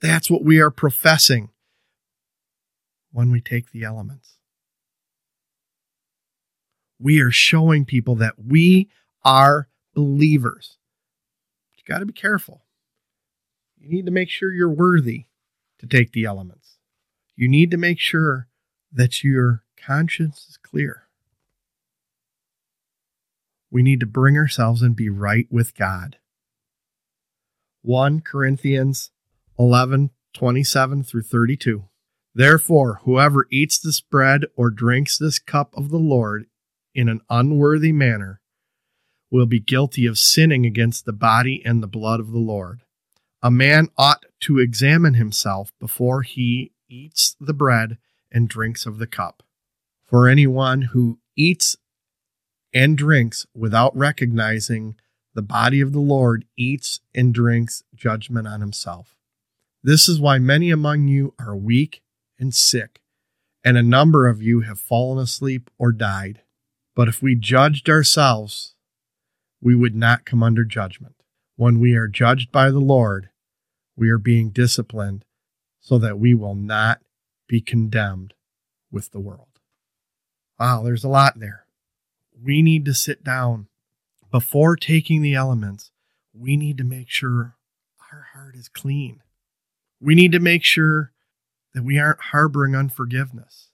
That's 0.00 0.30
what 0.30 0.42
we 0.42 0.60
are 0.60 0.70
professing 0.70 1.50
when 3.12 3.30
we 3.30 3.40
take 3.40 3.70
the 3.70 3.84
elements. 3.84 4.39
We 7.00 7.20
are 7.20 7.30
showing 7.30 7.86
people 7.86 8.14
that 8.16 8.34
we 8.38 8.90
are 9.24 9.68
believers. 9.94 10.76
You 11.74 11.82
got 11.86 12.00
to 12.00 12.06
be 12.06 12.12
careful. 12.12 12.64
You 13.78 13.88
need 13.88 14.04
to 14.04 14.12
make 14.12 14.28
sure 14.28 14.52
you're 14.52 14.68
worthy 14.68 15.24
to 15.78 15.86
take 15.86 16.12
the 16.12 16.26
elements. 16.26 16.76
You 17.34 17.48
need 17.48 17.70
to 17.70 17.78
make 17.78 17.98
sure 17.98 18.48
that 18.92 19.24
your 19.24 19.64
conscience 19.82 20.46
is 20.48 20.58
clear. 20.58 21.04
We 23.70 23.82
need 23.82 24.00
to 24.00 24.06
bring 24.06 24.36
ourselves 24.36 24.82
and 24.82 24.94
be 24.94 25.08
right 25.08 25.46
with 25.50 25.74
God. 25.74 26.18
1 27.82 28.20
Corinthians 28.20 29.10
11 29.58 30.10
27 30.34 31.02
through 31.02 31.22
32. 31.22 31.84
Therefore, 32.34 33.00
whoever 33.04 33.46
eats 33.50 33.78
this 33.78 34.00
bread 34.00 34.44
or 34.54 34.70
drinks 34.70 35.18
this 35.18 35.38
cup 35.38 35.74
of 35.76 35.90
the 35.90 35.98
Lord 35.98 36.46
in 36.94 37.08
an 37.08 37.20
unworthy 37.30 37.92
manner 37.92 38.40
will 39.30 39.46
be 39.46 39.60
guilty 39.60 40.06
of 40.06 40.18
sinning 40.18 40.66
against 40.66 41.04
the 41.04 41.12
body 41.12 41.62
and 41.64 41.82
the 41.82 41.88
blood 41.88 42.20
of 42.20 42.32
the 42.32 42.38
Lord. 42.38 42.82
A 43.42 43.50
man 43.50 43.88
ought 43.96 44.24
to 44.40 44.58
examine 44.58 45.14
himself 45.14 45.72
before 45.78 46.22
he 46.22 46.72
eats 46.88 47.36
the 47.40 47.54
bread 47.54 47.96
and 48.30 48.48
drinks 48.48 48.86
of 48.86 48.98
the 48.98 49.06
cup. 49.06 49.42
For 50.04 50.28
anyone 50.28 50.82
who 50.82 51.18
eats 51.36 51.76
and 52.74 52.98
drinks 52.98 53.46
without 53.54 53.96
recognizing 53.96 54.96
the 55.34 55.42
body 55.42 55.80
of 55.80 55.92
the 55.92 56.00
Lord 56.00 56.44
eats 56.56 57.00
and 57.14 57.32
drinks 57.32 57.82
judgment 57.94 58.48
on 58.48 58.60
himself. 58.60 59.16
This 59.82 60.08
is 60.08 60.20
why 60.20 60.38
many 60.38 60.70
among 60.70 61.08
you 61.08 61.34
are 61.38 61.56
weak 61.56 62.02
and 62.38 62.54
sick, 62.54 63.00
and 63.64 63.78
a 63.78 63.82
number 63.82 64.28
of 64.28 64.42
you 64.42 64.60
have 64.60 64.80
fallen 64.80 65.22
asleep 65.22 65.70
or 65.78 65.92
died. 65.92 66.42
But 66.94 67.08
if 67.08 67.22
we 67.22 67.34
judged 67.34 67.88
ourselves, 67.88 68.74
we 69.60 69.74
would 69.74 69.94
not 69.94 70.24
come 70.24 70.42
under 70.42 70.64
judgment. 70.64 71.14
When 71.56 71.78
we 71.78 71.94
are 71.94 72.08
judged 72.08 72.50
by 72.50 72.70
the 72.70 72.80
Lord, 72.80 73.28
we 73.96 74.08
are 74.08 74.18
being 74.18 74.50
disciplined 74.50 75.24
so 75.80 75.98
that 75.98 76.18
we 76.18 76.34
will 76.34 76.54
not 76.54 77.00
be 77.46 77.60
condemned 77.60 78.34
with 78.90 79.10
the 79.10 79.20
world. 79.20 79.48
Wow, 80.58 80.82
there's 80.82 81.04
a 81.04 81.08
lot 81.08 81.38
there. 81.38 81.66
We 82.42 82.62
need 82.62 82.84
to 82.86 82.94
sit 82.94 83.22
down 83.22 83.68
before 84.30 84.76
taking 84.76 85.22
the 85.22 85.34
elements. 85.34 85.90
We 86.32 86.56
need 86.56 86.78
to 86.78 86.84
make 86.84 87.10
sure 87.10 87.56
our 88.12 88.28
heart 88.34 88.54
is 88.54 88.68
clean. 88.68 89.22
We 90.00 90.14
need 90.14 90.32
to 90.32 90.40
make 90.40 90.64
sure 90.64 91.12
that 91.74 91.84
we 91.84 91.98
aren't 91.98 92.20
harboring 92.20 92.74
unforgiveness. 92.74 93.68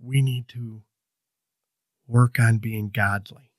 We 0.00 0.22
need 0.22 0.48
to 0.48 0.82
work 2.08 2.40
on 2.40 2.58
being 2.58 2.90
godly. 2.90 3.52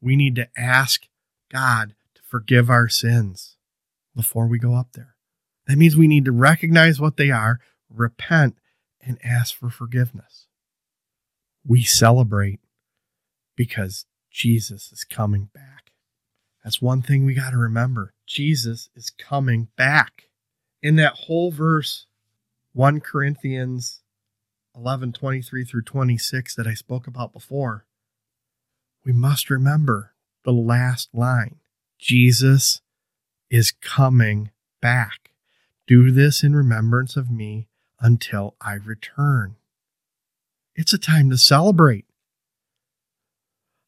We 0.00 0.16
need 0.16 0.34
to 0.36 0.48
ask 0.56 1.06
God 1.50 1.94
to 2.14 2.22
forgive 2.22 2.68
our 2.68 2.88
sins 2.88 3.56
before 4.14 4.46
we 4.46 4.58
go 4.58 4.74
up 4.74 4.88
there. 4.92 5.14
That 5.66 5.78
means 5.78 5.96
we 5.96 6.08
need 6.08 6.24
to 6.24 6.32
recognize 6.32 7.00
what 7.00 7.16
they 7.16 7.30
are, 7.30 7.60
repent, 7.88 8.56
and 9.00 9.18
ask 9.24 9.56
for 9.56 9.70
forgiveness. 9.70 10.46
We 11.64 11.82
celebrate 11.84 12.60
because 13.56 14.06
Jesus 14.30 14.90
is 14.92 15.04
coming 15.04 15.48
back. 15.54 15.92
That's 16.64 16.82
one 16.82 17.02
thing 17.02 17.24
we 17.24 17.34
got 17.34 17.50
to 17.50 17.58
remember. 17.58 18.14
Jesus 18.26 18.88
is 18.94 19.10
coming 19.10 19.68
back. 19.76 20.28
In 20.82 20.96
that 20.96 21.14
whole 21.14 21.52
verse, 21.52 22.06
1 22.72 23.00
Corinthians 23.00 24.01
11 24.76 25.12
23 25.12 25.64
through 25.64 25.82
26 25.82 26.54
that 26.54 26.66
I 26.66 26.74
spoke 26.74 27.06
about 27.06 27.32
before, 27.32 27.86
we 29.04 29.12
must 29.12 29.50
remember 29.50 30.12
the 30.44 30.52
last 30.52 31.10
line 31.12 31.56
Jesus 31.98 32.80
is 33.50 33.70
coming 33.70 34.50
back. 34.80 35.30
Do 35.86 36.10
this 36.10 36.42
in 36.42 36.56
remembrance 36.56 37.16
of 37.16 37.30
me 37.30 37.68
until 38.00 38.56
I 38.60 38.74
return. 38.74 39.56
It's 40.74 40.92
a 40.92 40.98
time 40.98 41.30
to 41.30 41.38
celebrate. 41.38 42.06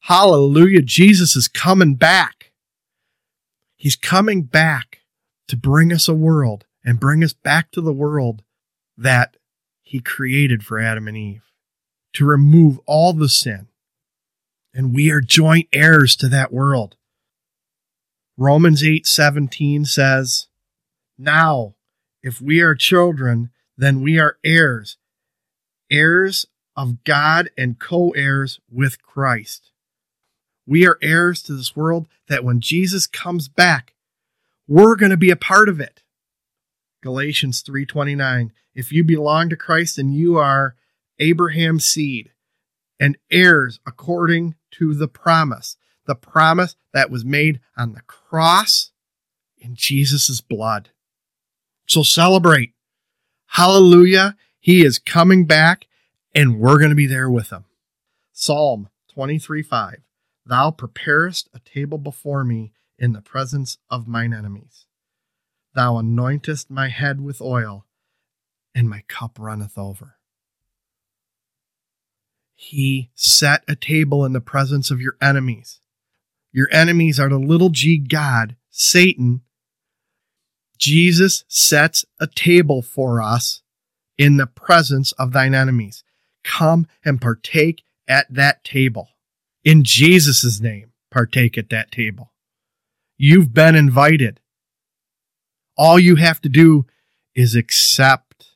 Hallelujah. 0.01 0.81
Jesus 0.81 1.35
is 1.35 1.47
coming 1.47 1.95
back. 1.95 2.51
He's 3.75 3.95
coming 3.95 4.43
back 4.43 4.99
to 5.47 5.57
bring 5.57 5.91
us 5.91 6.07
a 6.07 6.13
world 6.13 6.65
and 6.83 6.99
bring 6.99 7.23
us 7.23 7.33
back 7.33 7.71
to 7.71 7.81
the 7.81 7.93
world 7.93 8.43
that 8.97 9.37
he 9.85 10.01
created 10.01 10.65
for 10.65 10.79
Adam 10.79 11.07
and 11.07 11.15
Eve, 11.15 11.53
to 12.11 12.25
remove 12.25 12.79
all 12.85 13.13
the 13.13 13.29
sin. 13.29 13.69
And 14.73 14.93
we 14.93 15.09
are 15.09 15.21
joint 15.21 15.69
heirs 15.71 16.17
to 16.17 16.27
that 16.27 16.51
world. 16.51 16.97
Romans 18.35 18.83
8:17 18.83 19.85
says, 19.85 20.47
"Now, 21.17 21.75
if 22.21 22.41
we 22.41 22.59
are 22.59 22.75
children, 22.75 23.51
then 23.77 24.01
we 24.01 24.19
are 24.19 24.37
heirs, 24.43 24.97
heirs 25.89 26.45
of 26.75 27.03
God 27.05 27.49
and 27.57 27.79
co-heirs 27.79 28.59
with 28.69 29.01
Christ. 29.01 29.71
We 30.65 30.85
are 30.85 30.97
heirs 31.01 31.41
to 31.43 31.53
this 31.53 31.75
world 31.75 32.07
that 32.27 32.43
when 32.43 32.59
Jesus 32.59 33.07
comes 33.07 33.47
back, 33.47 33.93
We're 34.67 34.95
going 34.95 35.11
to 35.11 35.17
be 35.17 35.29
a 35.29 35.35
part 35.35 35.69
of 35.69 35.79
it. 35.79 36.01
Galatians 37.05 37.61
3:29 37.61 38.51
If 38.73 38.91
you 38.91 39.03
belong 39.03 39.49
to 39.49 39.55
Christ 39.55 39.97
then 39.97 40.11
you 40.11 40.37
are 40.37 40.75
Abraham's 41.19 41.85
seed 41.85 42.31
and 42.99 43.15
heirs 43.29 43.79
according 43.85 44.55
to 44.71 44.95
the 44.95 45.07
promise. 45.07 45.77
The 46.07 46.15
promise 46.15 46.75
that 46.93 47.11
was 47.11 47.23
made 47.23 47.59
on 47.77 47.93
the 47.93 48.01
cross 48.01 48.91
in 49.59 49.75
Jesus' 49.75 50.41
blood. 50.41 50.89
So 51.85 52.01
celebrate. 52.01 52.73
Hallelujah. 53.49 54.35
He 54.59 54.83
is 54.83 54.97
coming 54.97 55.45
back 55.45 55.85
and 56.33 56.59
we're 56.59 56.79
going 56.79 56.89
to 56.89 56.95
be 56.95 57.05
there 57.05 57.29
with 57.29 57.51
him. 57.51 57.65
Psalm 58.33 58.89
23 59.09 59.61
5. 59.61 59.97
Thou 60.43 60.71
preparest 60.71 61.49
a 61.53 61.59
table 61.59 61.99
before 61.99 62.43
me 62.43 62.71
in 62.97 63.13
the 63.13 63.21
presence 63.21 63.77
of 63.91 64.07
mine 64.07 64.33
enemies. 64.33 64.84
Thou 65.75 65.95
anointest 65.95 66.69
my 66.69 66.87
head 66.87 67.19
with 67.19 67.41
oil, 67.41 67.85
and 68.73 68.89
my 68.89 69.03
cup 69.09 69.37
runneth 69.37 69.77
over. 69.77 70.15
He 72.55 73.11
set 73.13 73.63
a 73.67 73.75
table 73.75 74.23
in 74.23 74.31
the 74.31 74.39
presence 74.39 74.89
of 74.89 75.01
your 75.01 75.17
enemies. 75.21 75.81
Your 76.53 76.69
enemies 76.71 77.19
are 77.19 77.27
the 77.27 77.37
little 77.37 77.69
g 77.69 77.97
God, 77.97 78.55
Satan. 78.69 79.41
Jesus 80.77 81.43
sets 81.49 82.05
a 82.21 82.27
table 82.27 82.81
for 82.81 83.21
us 83.21 83.61
in 84.17 84.37
the 84.37 84.47
presence 84.47 85.11
of 85.13 85.33
thine 85.33 85.53
enemies. 85.53 86.05
Come 86.45 86.87
and 87.03 87.19
partake 87.19 87.83
at 88.07 88.33
that 88.33 88.63
table. 88.63 89.09
In 89.65 89.83
Jesus' 89.83 90.61
name, 90.61 90.93
partake 91.11 91.57
at 91.57 91.69
that 91.69 91.91
table. 91.91 92.31
You've 93.17 93.53
been 93.53 93.75
invited. 93.75 94.39
All 95.77 95.99
you 95.99 96.15
have 96.15 96.41
to 96.41 96.49
do 96.49 96.85
is 97.35 97.55
accept 97.55 98.55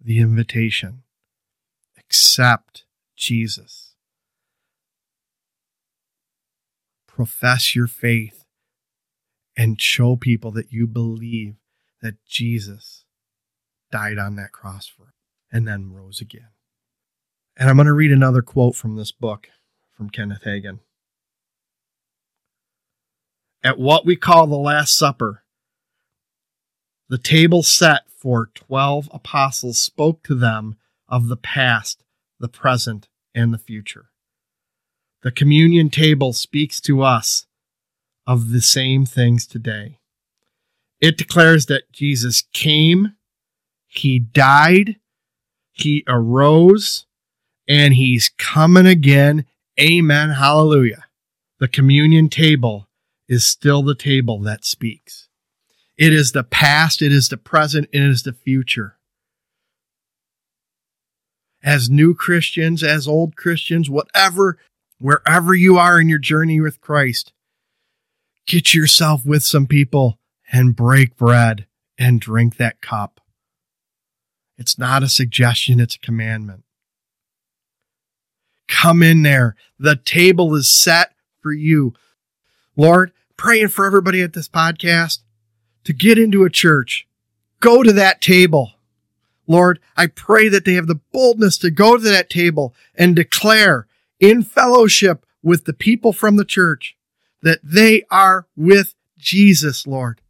the 0.00 0.18
invitation. 0.18 1.02
Accept 1.98 2.84
Jesus. 3.16 3.94
Profess 7.06 7.74
your 7.74 7.86
faith 7.86 8.44
and 9.56 9.80
show 9.80 10.16
people 10.16 10.50
that 10.52 10.72
you 10.72 10.86
believe 10.86 11.56
that 12.02 12.16
Jesus 12.26 13.04
died 13.90 14.18
on 14.18 14.36
that 14.36 14.52
cross 14.52 14.86
for 14.86 15.14
and 15.50 15.66
then 15.66 15.92
rose 15.92 16.20
again. 16.20 16.48
And 17.56 17.70
I'm 17.70 17.76
going 17.76 17.86
to 17.86 17.92
read 17.92 18.12
another 18.12 18.42
quote 18.42 18.74
from 18.74 18.96
this 18.96 19.12
book 19.12 19.48
from 19.96 20.10
Kenneth 20.10 20.42
Hagin. 20.44 20.80
At 23.64 23.78
what 23.78 24.04
we 24.04 24.14
call 24.14 24.46
the 24.46 24.56
Last 24.56 24.96
Supper, 24.96 25.42
the 27.08 27.18
table 27.18 27.62
set 27.62 28.02
for 28.16 28.50
12 28.54 29.08
apostles 29.12 29.78
spoke 29.78 30.22
to 30.24 30.34
them 30.34 30.76
of 31.08 31.28
the 31.28 31.36
past, 31.36 32.02
the 32.40 32.48
present, 32.48 33.08
and 33.34 33.52
the 33.52 33.58
future. 33.58 34.06
The 35.22 35.30
communion 35.30 35.90
table 35.90 36.32
speaks 36.32 36.80
to 36.82 37.02
us 37.02 37.46
of 38.26 38.50
the 38.50 38.60
same 38.60 39.06
things 39.06 39.46
today. 39.46 39.98
It 41.00 41.16
declares 41.16 41.66
that 41.66 41.92
Jesus 41.92 42.42
came, 42.52 43.14
he 43.86 44.18
died, 44.18 44.96
he 45.72 46.02
arose, 46.08 47.06
and 47.68 47.94
he's 47.94 48.30
coming 48.38 48.86
again. 48.86 49.46
Amen. 49.80 50.30
Hallelujah. 50.30 51.04
The 51.60 51.68
communion 51.68 52.28
table 52.28 52.88
is 53.28 53.44
still 53.44 53.82
the 53.82 53.94
table 53.94 54.40
that 54.40 54.64
speaks. 54.64 55.25
It 55.96 56.12
is 56.12 56.32
the 56.32 56.44
past, 56.44 57.00
it 57.00 57.12
is 57.12 57.28
the 57.28 57.36
present, 57.36 57.88
it 57.92 58.02
is 58.02 58.22
the 58.22 58.32
future. 58.32 58.98
As 61.62 61.88
new 61.88 62.14
Christians, 62.14 62.82
as 62.82 63.08
old 63.08 63.34
Christians, 63.34 63.88
whatever, 63.88 64.58
wherever 64.98 65.54
you 65.54 65.78
are 65.78 65.98
in 66.00 66.08
your 66.08 66.18
journey 66.18 66.60
with 66.60 66.80
Christ, 66.80 67.32
get 68.46 68.74
yourself 68.74 69.24
with 69.24 69.42
some 69.42 69.66
people 69.66 70.18
and 70.52 70.76
break 70.76 71.16
bread 71.16 71.66
and 71.98 72.20
drink 72.20 72.56
that 72.56 72.80
cup. 72.80 73.20
It's 74.58 74.78
not 74.78 75.02
a 75.02 75.08
suggestion, 75.08 75.80
it's 75.80 75.96
a 75.96 76.00
commandment. 76.00 76.64
Come 78.68 79.02
in 79.02 79.22
there. 79.22 79.56
The 79.78 79.96
table 79.96 80.54
is 80.54 80.70
set 80.70 81.14
for 81.40 81.52
you. 81.52 81.94
Lord, 82.76 83.12
praying 83.36 83.68
for 83.68 83.86
everybody 83.86 84.22
at 84.22 84.32
this 84.32 84.48
podcast 84.48 85.20
to 85.86 85.92
get 85.92 86.18
into 86.18 86.44
a 86.44 86.50
church. 86.50 87.06
Go 87.60 87.82
to 87.82 87.92
that 87.92 88.20
table. 88.20 88.72
Lord, 89.46 89.78
I 89.96 90.08
pray 90.08 90.48
that 90.48 90.64
they 90.64 90.74
have 90.74 90.88
the 90.88 91.00
boldness 91.12 91.56
to 91.58 91.70
go 91.70 91.96
to 91.96 92.02
that 92.02 92.28
table 92.28 92.74
and 92.94 93.14
declare 93.14 93.86
in 94.18 94.42
fellowship 94.42 95.24
with 95.42 95.64
the 95.64 95.72
people 95.72 96.12
from 96.12 96.36
the 96.36 96.44
church 96.44 96.96
that 97.42 97.60
they 97.62 98.02
are 98.10 98.46
with 98.56 98.94
Jesus, 99.16 99.86
Lord. 99.86 100.20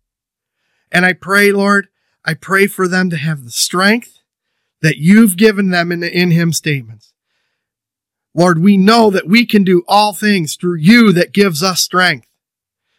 And 0.92 1.06
I 1.06 1.14
pray, 1.14 1.50
Lord, 1.52 1.88
I 2.24 2.34
pray 2.34 2.66
for 2.66 2.86
them 2.86 3.08
to 3.10 3.16
have 3.16 3.44
the 3.44 3.50
strength 3.50 4.20
that 4.82 4.98
you've 4.98 5.38
given 5.38 5.70
them 5.70 5.90
in 5.90 6.00
the 6.00 6.14
in 6.14 6.32
him 6.32 6.52
statements. 6.52 7.14
Lord, 8.34 8.62
we 8.62 8.76
know 8.76 9.10
that 9.10 9.26
we 9.26 9.46
can 9.46 9.64
do 9.64 9.82
all 9.88 10.12
things 10.12 10.56
through 10.56 10.76
you 10.76 11.12
that 11.12 11.32
gives 11.32 11.62
us 11.62 11.80
strength. 11.80 12.28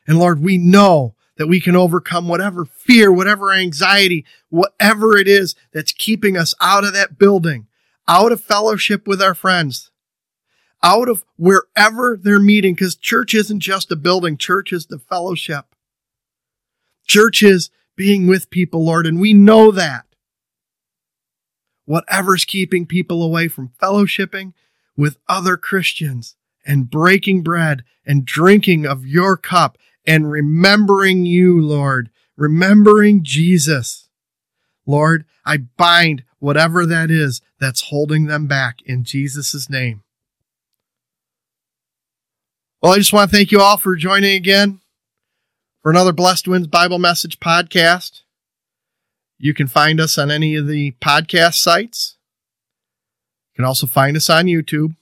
And 0.07 0.17
Lord, 0.17 0.41
we 0.41 0.57
know 0.57 1.13
that 1.38 1.47
we 1.47 1.60
can 1.60 1.76
overcome 1.76 2.28
whatever 2.28 2.65
fear, 2.65 3.12
whatever 3.12 3.54
anxiety, 3.54 4.26
whatever 4.50 5.17
it 5.17 5.28
is 5.28 5.56
that's 5.71 5.91
keeping 5.91 6.36
us 6.38 6.54
out 6.60 6.84
of 6.84 6.93
that 6.93 7.17
building, 7.17 7.67
out 8.08 8.32
of 8.32 8.41
fellowship 8.41 9.08
with 9.08 9.21
our 9.21 9.36
friends, 9.36 9.91
out 10.84 11.10
of 11.10 11.23
wherever 11.38 12.17
they're 12.21 12.39
meeting, 12.39 12.73
because 12.73 12.95
church 12.95 13.34
isn't 13.34 13.60
just 13.60 13.91
a 13.91 13.95
building, 13.95 14.38
church 14.38 14.71
is 14.73 14.88
the 14.88 15.00
fellowship. 15.00 15.65
Church 17.06 17.41
is 17.41 17.69
being 17.95 18.28
with 18.28 18.50
people, 18.50 18.86
Lord, 18.86 19.08
and 19.08 19.19
we 19.19 19.34
know 19.34 19.71
that. 19.71 20.06
Whatever's 21.86 22.45
keeping 22.45 22.86
people 22.86 23.23
away 23.23 23.47
from 23.47 23.71
fellowshipping, 23.82 24.54
with 24.97 25.17
other 25.30 25.56
Christians 25.56 26.36
and 26.65 26.89
breaking 26.89 27.43
bread 27.43 27.84
and 28.06 28.26
drinking 28.26 28.86
of 28.86 29.06
your 29.06 29.38
cup 29.38 29.78
and 30.07 30.31
remembering 30.31 31.25
you, 31.25 31.61
Lord, 31.61 32.09
remembering 32.37 33.23
Jesus. 33.23 34.09
Lord, 34.87 35.25
I 35.45 35.57
bind 35.57 36.23
whatever 36.39 36.85
that 36.85 37.11
is 37.11 37.41
that's 37.59 37.81
holding 37.89 38.25
them 38.25 38.47
back 38.47 38.77
in 38.85 39.03
Jesus' 39.03 39.69
name. 39.69 40.03
Well, 42.81 42.93
I 42.93 42.97
just 42.97 43.11
want 43.13 43.29
to 43.29 43.35
thank 43.35 43.51
you 43.51 43.59
all 43.59 43.77
for 43.77 43.95
joining 43.95 44.35
again 44.35 44.79
for 45.83 45.91
another 45.91 46.13
Blessed 46.13 46.47
Winds 46.47 46.67
Bible 46.67 46.99
Message 46.99 47.39
podcast. 47.39 48.21
You 49.39 49.53
can 49.53 49.67
find 49.67 49.99
us 49.99 50.17
on 50.17 50.31
any 50.31 50.55
of 50.55 50.67
the 50.67 50.93
podcast 51.01 51.55
sites 51.55 52.17
You 53.53 53.57
can 53.57 53.65
also 53.65 53.87
find 53.87 54.15
us 54.15 54.29
on 54.29 54.45
YouTube. 54.45 54.95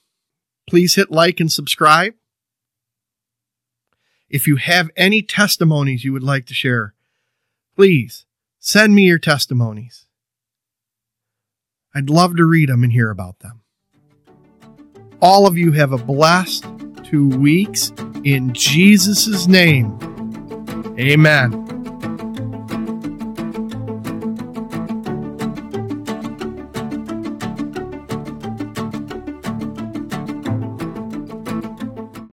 Please 0.69 0.95
hit 0.95 1.11
like 1.11 1.39
and 1.39 1.51
subscribe. 1.51 2.13
If 4.29 4.47
you 4.47 4.55
have 4.55 4.89
any 4.95 5.21
testimonies 5.21 6.03
you 6.03 6.13
would 6.13 6.23
like 6.23 6.45
to 6.47 6.53
share, 6.53 6.93
please 7.75 8.25
send 8.59 8.95
me 8.95 9.03
your 9.03 9.19
testimonies. 9.19 10.05
I'd 11.93 12.09
love 12.09 12.35
to 12.37 12.45
read 12.45 12.69
them 12.69 12.83
and 12.83 12.91
hear 12.91 13.09
about 13.09 13.39
them. 13.39 13.61
All 15.21 15.47
of 15.47 15.57
you 15.57 15.71
have 15.73 15.93
a 15.93 15.97
blessed 15.97 16.65
two 17.03 17.29
weeks 17.29 17.93
in 18.23 18.53
Jesus' 18.53 19.47
name. 19.47 19.97
Amen. 20.99 21.64